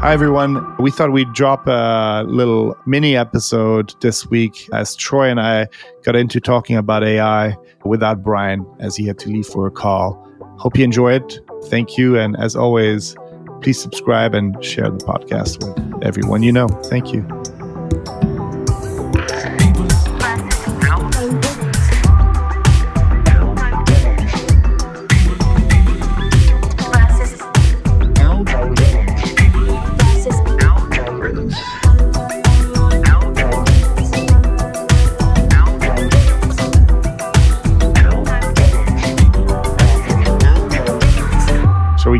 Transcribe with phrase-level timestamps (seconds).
[0.00, 0.76] Hi, everyone.
[0.76, 5.68] We thought we'd drop a little mini episode this week as Troy and I
[6.04, 10.22] got into talking about AI without Brian as he had to leave for a call.
[10.58, 11.40] Hope you enjoy it.
[11.64, 12.18] Thank you.
[12.18, 13.16] And as always,
[13.62, 16.68] please subscribe and share the podcast with everyone you know.
[16.68, 17.26] Thank you.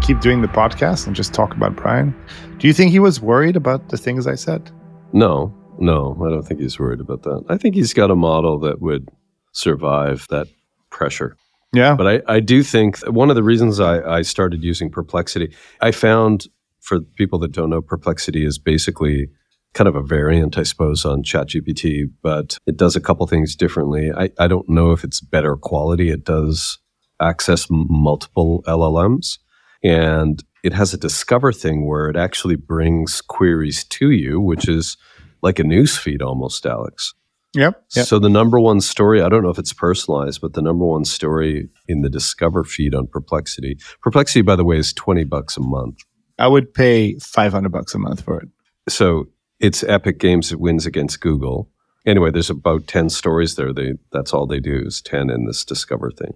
[0.07, 2.15] Keep doing the podcast and just talk about Brian?
[2.59, 4.71] Do you think he was worried about the things I said?
[5.13, 7.45] No, no, I don't think he's worried about that.
[7.49, 9.09] I think he's got a model that would
[9.53, 10.47] survive that
[10.91, 11.37] pressure.
[11.73, 11.97] Yeah.
[11.97, 15.91] But I, I do think one of the reasons I, I started using Perplexity, I
[15.91, 16.47] found
[16.81, 19.29] for people that don't know, Perplexity is basically
[19.75, 24.13] kind of a variant, I suppose, on ChatGPT, but it does a couple things differently.
[24.17, 26.11] I, I don't know if it's better quality.
[26.11, 26.79] It does
[27.21, 29.39] access m- multiple LLMs.
[29.83, 34.97] And it has a discover thing where it actually brings queries to you, which is
[35.43, 37.15] like a news feed almost, Alex.
[37.55, 37.83] Yep.
[37.95, 38.07] yep.
[38.07, 41.05] So the number one story, I don't know if it's personalized, but the number one
[41.05, 43.79] story in the Discover feed on Perplexity.
[44.03, 46.01] Perplexity, by the way, is 20 bucks a month.
[46.39, 48.49] I would pay 500 bucks a month for it.
[48.89, 51.71] So it's Epic Games that wins against Google.
[52.05, 53.73] Anyway, there's about 10 stories there.
[53.73, 56.35] They that's all they do is 10 in this Discover thing.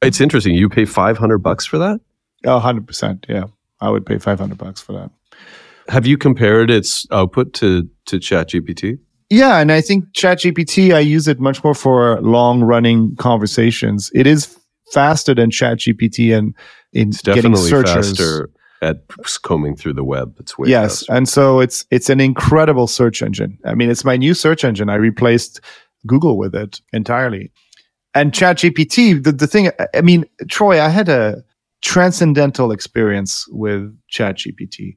[0.00, 0.54] It's interesting.
[0.54, 2.00] You pay 500 bucks for that?
[2.44, 3.24] Oh, 100%.
[3.28, 3.44] Yeah.
[3.80, 5.10] I would pay 500 bucks for that.
[5.88, 8.98] Have you compared its output to to ChatGPT?
[9.30, 14.10] Yeah, and I think ChatGPT, I use it much more for long running conversations.
[14.14, 14.56] It is
[14.92, 16.54] faster than ChatGPT and
[16.92, 18.10] in It's getting searchers.
[18.10, 18.50] faster
[18.82, 18.98] at
[19.42, 20.34] combing through the web.
[20.38, 21.12] It's way yes, faster.
[21.14, 23.58] and so it's it's an incredible search engine.
[23.64, 24.88] I mean, it's my new search engine.
[24.88, 25.60] I replaced
[26.06, 27.50] Google with it entirely.
[28.14, 31.42] And ChatGPT, the, the thing, I mean, Troy, I had a
[31.82, 34.96] transcendental experience with ChatGPT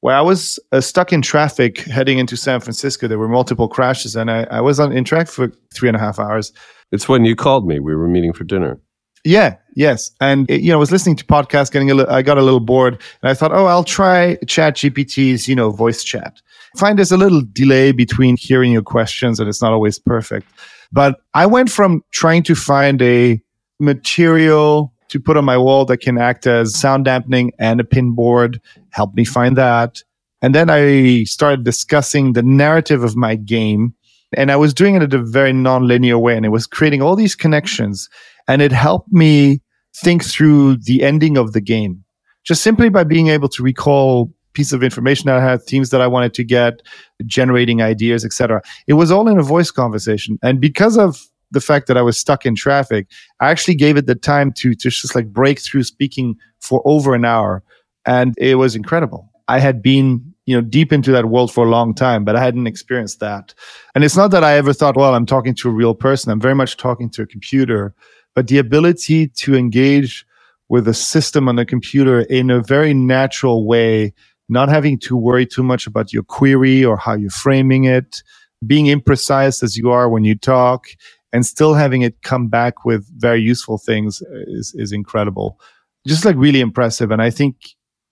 [0.00, 3.06] where I was uh, stuck in traffic heading into San Francisco.
[3.06, 6.00] There were multiple crashes, and I, I was on in traffic for three and a
[6.00, 6.52] half hours.
[6.90, 7.78] It's when you called me.
[7.78, 8.80] We were meeting for dinner.
[9.22, 12.22] Yeah, yes, and it, you know, I was listening to podcasts, getting a little, I
[12.22, 16.40] got a little bored, and I thought, oh, I'll try ChatGPT's, you know, voice chat.
[16.74, 20.46] I find there's a little delay between hearing your questions, and it's not always perfect.
[20.90, 23.40] But I went from trying to find a
[23.78, 28.14] material to put on my wall that can act as sound dampening and a pin
[28.14, 28.60] board,
[28.90, 30.02] help me find that.
[30.42, 33.94] And then I started discussing the narrative of my game.
[34.36, 36.36] And I was doing it in a very non-linear way.
[36.36, 38.08] And it was creating all these connections.
[38.48, 39.60] And it helped me
[39.94, 42.04] think through the ending of the game.
[42.44, 46.00] Just simply by being able to recall pieces of information that I had, themes that
[46.00, 46.80] I wanted to get,
[47.26, 48.62] generating ideas, etc.
[48.86, 50.38] It was all in a voice conversation.
[50.42, 53.06] And because of the fact that I was stuck in traffic,
[53.40, 57.14] I actually gave it the time to to just like break through speaking for over
[57.14, 57.62] an hour,
[58.06, 59.30] and it was incredible.
[59.48, 62.42] I had been you know deep into that world for a long time, but I
[62.42, 63.54] hadn't experienced that.
[63.94, 66.32] And it's not that I ever thought, well, I'm talking to a real person.
[66.32, 67.94] I'm very much talking to a computer,
[68.34, 70.24] but the ability to engage
[70.68, 74.14] with a system on a computer in a very natural way,
[74.48, 78.22] not having to worry too much about your query or how you're framing it,
[78.66, 80.86] being imprecise as you are when you talk,
[81.32, 85.60] and still having it come back with very useful things is, is incredible.
[86.06, 87.10] Just like really impressive.
[87.10, 87.54] And I think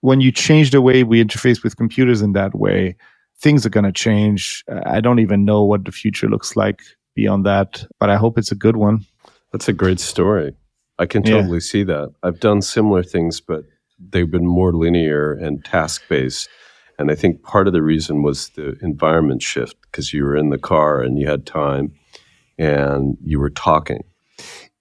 [0.01, 2.97] when you change the way we interface with computers in that way,
[3.41, 4.65] things are going to change.
[4.87, 6.81] I don't even know what the future looks like
[7.15, 9.05] beyond that, but I hope it's a good one.
[9.53, 10.55] That's a great story.
[10.99, 11.41] I can Yeah.
[11.41, 12.13] totally see that.
[12.23, 13.65] I've done similar things, but
[14.11, 16.49] they've been more linear and task based.
[16.99, 20.51] And I think part of the reason was the environment shift because you were in
[20.51, 21.93] the car and you had time
[22.59, 24.05] and you were talking.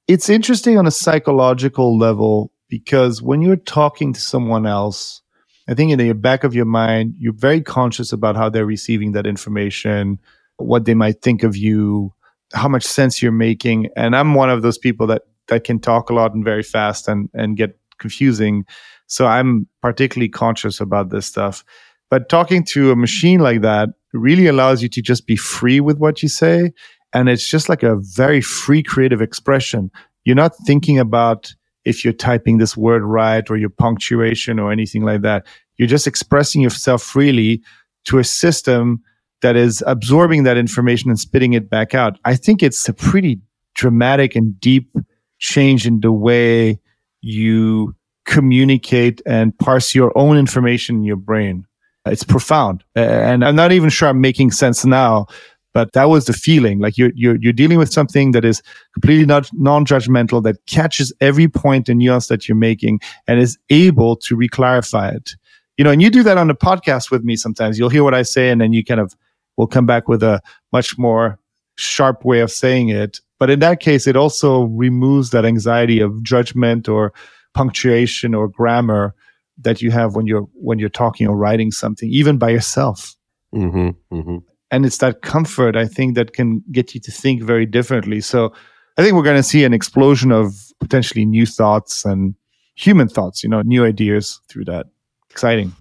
[0.08, 5.22] It's interesting on a psychological level because when you're talking to someone else,
[5.70, 9.12] I think in the back of your mind, you're very conscious about how they're receiving
[9.12, 10.20] that information,
[10.58, 12.14] what they might think of you,
[12.53, 13.90] how much sense you're making.
[13.96, 17.08] And I'm one of those people that that can talk a lot and very fast
[17.08, 18.66] and and get confusing.
[19.08, 21.64] So I'm particularly conscious about this stuff.
[22.09, 25.97] But talking to a machine like that really allows you to just be free with
[25.97, 26.72] what you say.
[27.14, 29.92] And it's just like a very free creative expression.
[30.26, 31.54] You're not thinking about
[31.86, 35.46] if you're typing this word right or your punctuation or anything like that.
[35.78, 37.62] You're just expressing yourself freely
[38.06, 39.02] to a system
[39.42, 42.20] that is absorbing that information and spitting it back out.
[42.26, 43.40] I think it's a pretty
[43.76, 44.92] dramatic and deep
[45.40, 46.80] change in the way
[47.22, 47.96] you
[48.26, 51.66] communicate and parse your own information in your brain.
[52.06, 52.84] It's profound.
[52.96, 55.28] And I'm not even sure I'm making sense now,
[55.73, 56.79] but that was the feeling.
[56.79, 58.61] Like you're, you're, you're dealing with something that is
[58.93, 64.16] completely not non-judgmental, that catches every point and nuance that you're making and is able
[64.17, 65.35] to reclarify it.
[65.78, 67.78] You know, and you do that on the podcast with me sometimes.
[67.78, 69.16] You'll hear what I say and then you kind of
[69.58, 70.41] will come back with a
[70.72, 71.37] much more
[71.78, 73.20] sharp way of saying it.
[73.40, 77.13] But in that case, it also removes that anxiety of judgment or
[77.53, 79.13] punctuation or grammar
[79.59, 83.16] that you have when you're when you're talking or writing something, even by yourself.
[83.53, 84.37] Mm-hmm, mm-hmm.
[84.72, 88.22] And it's that comfort I think that can get you to think very differently.
[88.22, 88.53] So
[88.97, 92.35] I think we're going to see an explosion of potentially new thoughts and
[92.75, 94.87] human thoughts, you know, new ideas through that.
[95.29, 95.73] Exciting.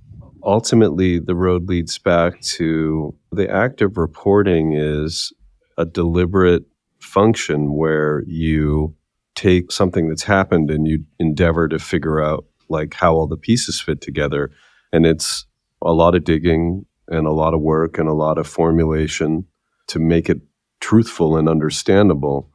[0.45, 5.33] Ultimately, the road leads back to the act of reporting is
[5.77, 6.65] a deliberate
[7.01, 8.95] function where you
[9.35, 13.81] take something that's happened and you endeavor to figure out like how all the pieces
[13.81, 14.51] fit together
[14.93, 15.47] and it's
[15.83, 19.45] a lot of digging and a lot of work and a lot of formulation
[19.89, 20.39] to make it
[20.81, 22.51] truthful and understandable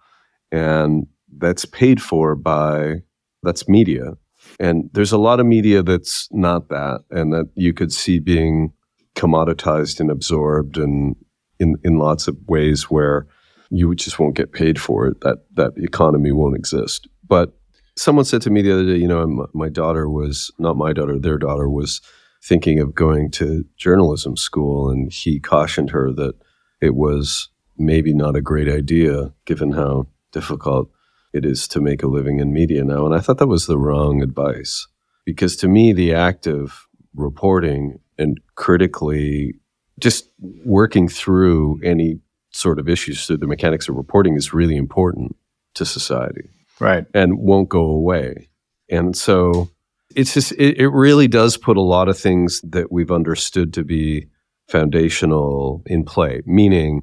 [0.51, 1.07] and
[1.37, 2.95] that's paid for by
[3.43, 4.13] that's media
[4.59, 8.71] and there's a lot of media that's not that and that you could see being
[9.15, 11.15] commoditized and absorbed and
[11.59, 13.27] in, in lots of ways where
[13.69, 15.21] you just won't get paid for it.
[15.21, 17.07] That that economy won't exist.
[17.27, 17.53] But
[17.95, 20.91] someone said to me the other day, you know, my, my daughter was not my
[20.91, 22.01] daughter, their daughter was
[22.41, 26.35] thinking of going to journalism school, and he cautioned her that
[26.81, 30.89] it was maybe not a great idea given how difficult
[31.33, 33.05] it is to make a living in media now.
[33.05, 34.87] And I thought that was the wrong advice
[35.25, 39.53] because to me, the act of reporting and critically
[39.99, 40.29] just
[40.63, 42.19] working through any
[42.51, 45.35] sort of issues through the mechanics of reporting is really important
[45.73, 46.49] to society.
[46.79, 47.05] Right.
[47.13, 48.49] And won't go away.
[48.89, 49.69] And so
[50.15, 53.83] it's just, it, it really does put a lot of things that we've understood to
[53.83, 54.27] be
[54.67, 57.01] foundational in play, meaning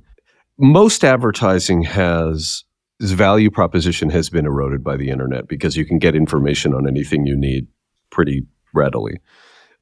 [0.59, 2.65] most advertising has
[3.01, 7.27] value proposition has been eroded by the internet because you can get information on anything
[7.27, 7.67] you need
[8.11, 8.45] pretty
[8.75, 9.21] readily.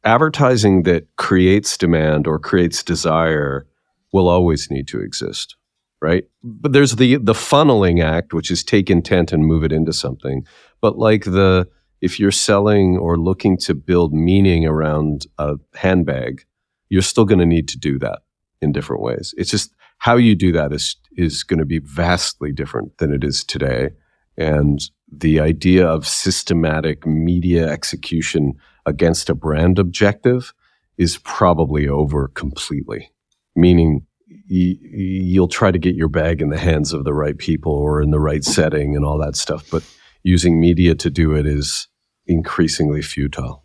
[0.04, 3.66] Advertising that creates demand or creates desire
[4.12, 5.56] will always need to exist
[6.02, 6.24] right?
[6.42, 10.46] But there's the the funneling act which is take intent and move it into something.
[10.80, 11.68] But like the
[12.00, 16.44] if you're selling or looking to build meaning around a handbag
[16.88, 18.20] you're still going to need to do that
[18.60, 22.52] in different ways it's just how you do that is is going to be vastly
[22.52, 23.90] different than it is today
[24.36, 28.54] and the idea of systematic media execution
[28.84, 30.52] against a brand objective
[30.98, 33.10] is probably over completely.
[33.54, 37.72] Meaning, y- you'll try to get your bag in the hands of the right people
[37.72, 39.82] or in the right setting and all that stuff, but
[40.26, 41.86] using media to do it is
[42.26, 43.62] increasingly futile.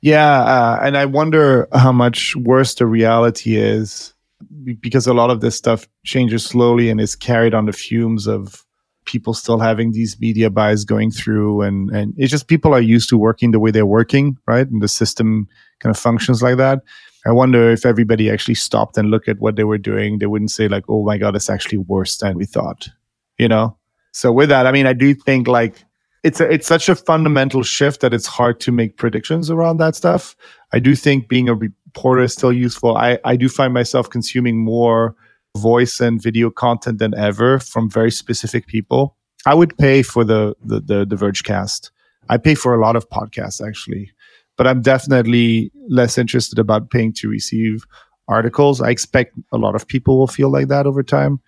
[0.00, 4.14] Yeah, uh, and I wonder how much worse the reality is
[4.80, 8.64] because a lot of this stuff changes slowly and is carried on the fumes of
[9.04, 13.08] people still having these media buys going through and and it's just people are used
[13.08, 14.68] to working the way they're working right?
[14.68, 15.48] And the system
[15.80, 16.82] kind of functions like that.
[17.26, 20.18] I wonder if everybody actually stopped and looked at what they were doing.
[20.18, 22.88] They wouldn't say like oh my god it's actually worse than we thought
[23.38, 23.76] you know?
[24.12, 25.84] So with that i mean i do think like
[26.24, 29.94] it's a, it's such a fundamental shift that it's hard to make predictions around that
[29.94, 30.36] stuff
[30.72, 34.58] i do think being a reporter is still useful i i do find myself consuming
[34.58, 35.14] more
[35.58, 39.16] voice and video content than ever from very specific people.
[39.46, 41.90] I would pay for the the the, the Vergecast.
[42.28, 44.10] I pay for a lot of podcasts actually,
[44.56, 47.84] but I'm definitely less interested about paying to receive
[48.28, 48.80] articles.
[48.80, 51.40] I expect a lot of people will feel like that over time.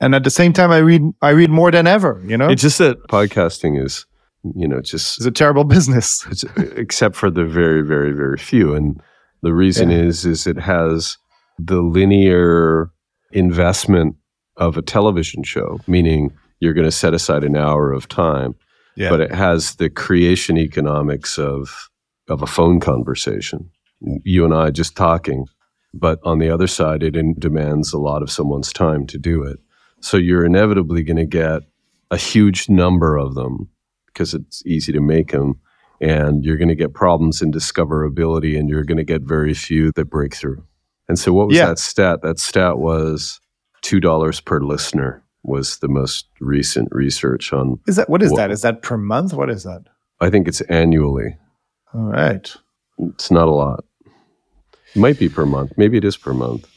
[0.00, 2.22] And at the same time, I read I read more than ever.
[2.26, 4.06] You know, it's just that podcasting is,
[4.54, 6.26] you know, just it's a terrible business.
[6.56, 8.74] except for the very, very, very few.
[8.74, 9.00] And
[9.42, 9.98] the reason yeah.
[9.98, 11.18] is is it has
[11.58, 12.90] the linear
[13.32, 14.16] investment
[14.56, 18.54] of a television show, meaning you're going to set aside an hour of time,
[18.96, 19.08] yeah.
[19.08, 21.90] but it has the creation economics of
[22.28, 23.70] of a phone conversation.
[24.24, 25.46] You and I just talking,
[25.92, 29.58] but on the other side, it demands a lot of someone's time to do it.
[30.00, 31.62] So you're inevitably going to get
[32.10, 33.68] a huge number of them
[34.12, 35.60] because it's easy to make them.
[36.00, 39.92] And you're going to get problems in discoverability, and you're going to get very few
[39.92, 40.64] that break through.
[41.08, 41.66] And so, what was yeah.
[41.66, 42.22] that stat?
[42.22, 43.38] That stat was
[43.82, 47.78] two dollars per listener was the most recent research on.
[47.86, 48.50] Is that what is what, that?
[48.50, 49.34] Is that per month?
[49.34, 49.82] What is that?
[50.20, 51.36] I think it's annually.
[51.94, 52.54] All right.
[52.98, 53.84] It's not a lot.
[54.94, 55.72] It might be per month.
[55.76, 56.68] Maybe it is per month.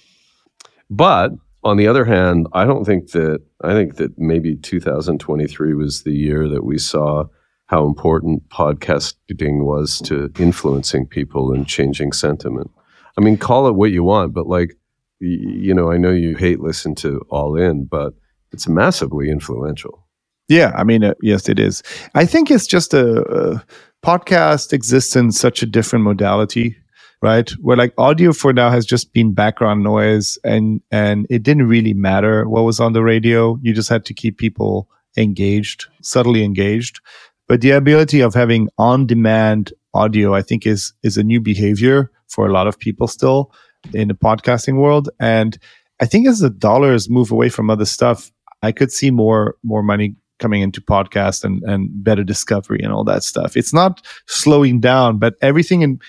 [0.90, 1.32] But
[1.64, 6.14] on the other hand, I don't think that I think that maybe 2023 was the
[6.14, 7.26] year that we saw
[7.68, 12.70] how important podcasting was to influencing people and changing sentiment.
[13.18, 14.76] I mean, call it what you want, but like,
[15.20, 18.14] you know, I know you hate listen to All In, but
[18.52, 20.08] it's massively influential.
[20.50, 21.82] Yeah, I mean, uh, yes, it is.
[22.16, 23.66] I think it's just a, a
[24.06, 26.76] podcast exists in such a different modality,
[27.24, 27.50] right?
[27.62, 31.94] Where like audio for now has just been background noise, and and it didn't really
[31.94, 33.58] matter what was on the radio.
[33.62, 37.00] You just had to keep people engaged, subtly engaged.
[37.48, 42.46] But the ability of having on-demand audio, I think, is is a new behavior for
[42.46, 43.54] a lot of people still
[43.94, 45.58] in the podcasting world, and
[46.02, 49.84] I think as the dollars move away from other stuff, I could see more more
[49.84, 53.56] money coming into podcast and and better discovery and all that stuff.
[53.56, 56.00] It's not slowing down, but everything in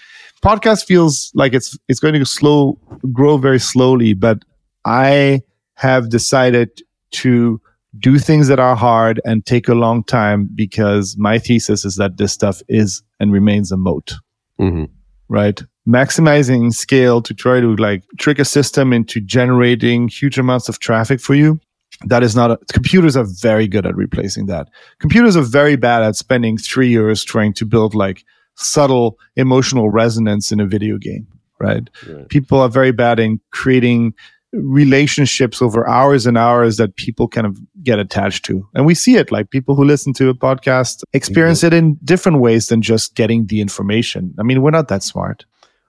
[0.44, 2.78] podcast feels like it's it's going to slow
[3.12, 4.14] grow very slowly.
[4.14, 4.38] But
[4.84, 5.42] I
[5.74, 6.70] have decided
[7.12, 7.60] to
[7.98, 12.16] do things that are hard and take a long time because my thesis is that
[12.16, 14.14] this stuff is and remains a moat.
[14.60, 14.84] Mm-hmm.
[15.28, 15.62] Right.
[15.88, 21.20] Maximizing scale to try to like trick a system into generating huge amounts of traffic
[21.20, 21.60] for you
[22.06, 26.02] that is not a, computers are very good at replacing that computers are very bad
[26.02, 28.24] at spending three years trying to build like
[28.56, 31.26] subtle emotional resonance in a video game
[31.58, 32.28] right, Right.
[32.28, 34.14] people are very bad in creating
[34.52, 38.64] relationships over hours and hours that people kind of get attached to.
[38.74, 41.74] And we see it like people who listen to a podcast experience mm-hmm.
[41.74, 44.32] it in different ways than just getting the information.
[44.38, 45.44] I mean we're not that smart.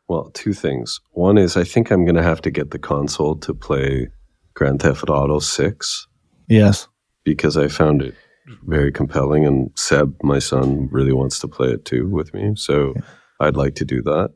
[0.08, 1.00] Well, two things.
[1.12, 4.10] One is I think I'm going to have to get the console to play
[4.54, 6.08] Grand Theft Auto 6
[6.48, 6.88] yes.
[7.24, 8.16] Because I found it
[8.64, 9.46] very compelling.
[9.46, 12.54] And Seb, my son, really wants to play it too with me.
[12.56, 12.94] So
[13.40, 14.32] I'd like to do that.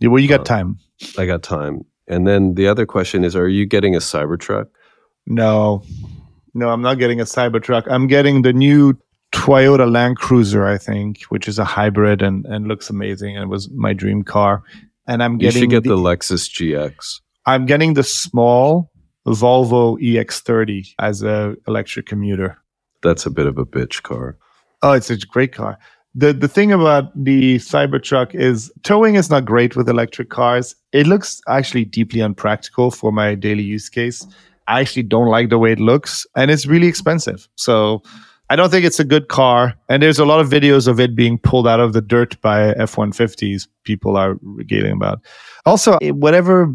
[0.00, 0.78] yeah, well you got Uh, time
[1.18, 1.84] I got time.
[2.06, 4.66] And then the other question is Are you getting a Cybertruck?
[5.26, 5.82] No,
[6.52, 7.86] no, I'm not getting a Cybertruck.
[7.90, 8.96] I'm getting the new
[9.32, 13.68] Toyota Land Cruiser, I think, which is a hybrid and, and looks amazing and was
[13.70, 14.62] my dream car.
[15.06, 17.20] And I'm You getting should get the, the Lexus GX.
[17.46, 18.90] I'm getting the small
[19.26, 22.58] Volvo EX30 as a electric commuter.
[23.04, 24.36] That's a bit of a bitch car.
[24.82, 25.78] Oh, it's a great car.
[26.16, 30.74] The the thing about the Cybertruck is towing is not great with electric cars.
[30.92, 34.26] It looks actually deeply unpractical for my daily use case.
[34.66, 37.48] I actually don't like the way it looks and it's really expensive.
[37.56, 38.02] So
[38.50, 39.74] I don't think it's a good car.
[39.88, 42.70] And there's a lot of videos of it being pulled out of the dirt by
[42.74, 45.20] F-150s people are regaling about.
[45.66, 46.74] Also, whatever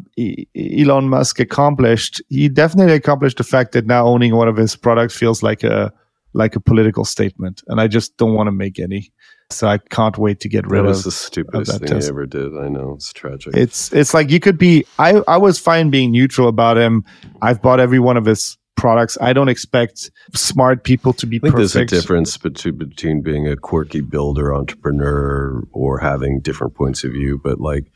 [0.56, 5.16] Elon Musk accomplished, he definitely accomplished the fact that now owning one of his products
[5.16, 5.94] feels like a
[6.34, 9.12] like a political statement, and I just don't want to make any.
[9.52, 11.04] So I can't wait to get That rid was of.
[11.06, 12.06] the stupidest that thing test.
[12.06, 12.56] he ever did.
[12.56, 12.94] I know.
[12.96, 13.56] It's tragic.
[13.56, 14.86] It's it's like you could be.
[15.00, 17.04] I I was fine being neutral about him.
[17.42, 19.18] I've bought every one of his products.
[19.20, 21.74] I don't expect smart people to be I think perfect.
[21.74, 27.12] there's a difference between, between being a quirky builder entrepreneur or having different points of
[27.12, 27.92] view, but like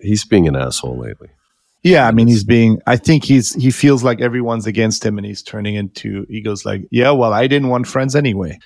[0.00, 1.28] he's being an asshole lately.
[1.84, 2.80] Yeah, I mean, he's being.
[2.86, 3.54] I think he's.
[3.54, 6.26] He feels like everyone's against him, and he's turning into.
[6.28, 8.58] He goes like, "Yeah, well, I didn't want friends anyway,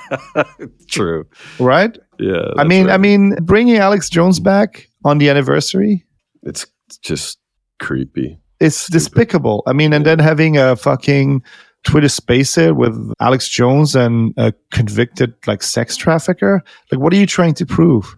[0.88, 1.26] True.
[1.58, 2.52] right?" Yeah.
[2.56, 4.44] I mean, I mean, bringing Alex Jones mm.
[4.44, 6.04] back on the anniversary,
[6.42, 6.66] it's
[7.02, 7.38] just
[7.80, 8.38] creepy.
[8.60, 8.92] it's Stupid.
[8.92, 9.62] despicable.
[9.66, 11.42] I mean, and then having a fucking
[11.84, 16.62] Twitter Spacer with Alex Jones and a convicted like sex trafficker.
[16.92, 18.16] Like, what are you trying to prove?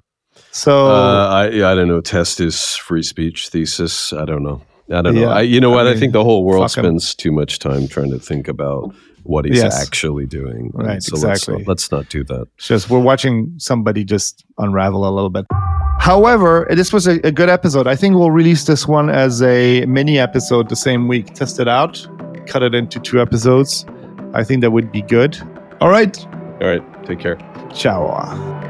[0.53, 2.01] So Uh, I I don't know.
[2.01, 4.13] Test his free speech thesis.
[4.13, 4.61] I don't know.
[4.91, 5.23] I don't know.
[5.23, 5.87] Yeah, I, you know I what?
[5.87, 9.57] I, think the whole world spends too much time trying to think about what he's
[9.63, 9.81] Yes.
[9.81, 10.71] actually doing.
[10.75, 11.59] And Right, so let's exactly.
[11.63, 12.47] not, let's not do that.
[12.59, 15.47] just we're watching somebody just unravel a little bit.
[16.01, 17.87] However, this was a, a good episode.
[17.87, 21.33] I think we'll release this one as a mini episode the same week.
[21.33, 22.07] Test it out,
[22.47, 23.87] cut it into two episodes.
[24.35, 25.39] I think that would be good.
[25.81, 26.15] All right.
[26.61, 26.83] All right.
[27.07, 27.39] Take care.
[27.73, 28.61] Ciao.